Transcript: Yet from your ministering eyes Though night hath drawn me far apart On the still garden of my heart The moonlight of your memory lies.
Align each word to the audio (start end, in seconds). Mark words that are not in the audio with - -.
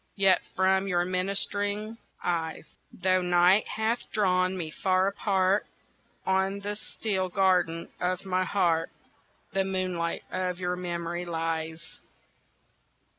Yet 0.15 0.41
from 0.55 0.87
your 0.87 1.05
ministering 1.05 1.99
eyes 2.23 2.75
Though 2.91 3.21
night 3.21 3.67
hath 3.67 3.99
drawn 4.11 4.57
me 4.57 4.71
far 4.71 5.05
apart 5.05 5.67
On 6.25 6.59
the 6.61 6.75
still 6.75 7.29
garden 7.29 7.87
of 7.99 8.25
my 8.25 8.43
heart 8.43 8.89
The 9.53 9.63
moonlight 9.63 10.23
of 10.31 10.59
your 10.59 10.75
memory 10.75 11.25
lies. 11.25 11.99